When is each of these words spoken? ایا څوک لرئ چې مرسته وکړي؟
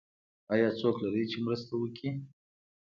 ایا 0.53 0.69
څوک 0.79 0.95
لرئ 1.03 1.23
چې 1.31 1.37
مرسته 1.45 1.73
وکړي؟ 1.77 2.09